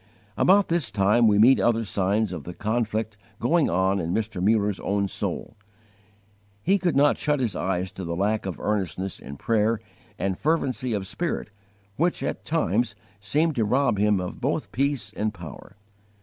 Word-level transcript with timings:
About 0.35 0.67
this 0.69 0.89
time 0.89 1.27
we 1.27 1.37
meet 1.37 1.59
other 1.59 1.83
signs 1.85 2.31
of 2.33 2.43
the 2.43 2.55
conflict 2.55 3.17
going 3.39 3.69
on 3.69 3.99
in 3.99 4.11
Mr. 4.15 4.41
Mullers 4.43 4.79
own 4.79 5.07
soul. 5.07 5.55
He 6.63 6.79
could 6.79 6.95
not 6.95 7.19
shut 7.19 7.39
his 7.39 7.55
eyes 7.55 7.91
to 7.91 8.03
the 8.03 8.15
lack 8.15 8.47
of 8.47 8.59
earnestness 8.59 9.19
in 9.19 9.37
prayer 9.37 9.79
and 10.17 10.39
fervency 10.39 10.93
of 10.93 11.05
spirit 11.05 11.51
which 11.97 12.23
at 12.23 12.45
times 12.45 12.95
seemed 13.19 13.53
to 13.57 13.63
rob 13.63 13.99
him 13.99 14.19
of 14.19 14.41
both 14.41 14.71
peace 14.71 15.13
and 15.15 15.35
power. 15.35 15.75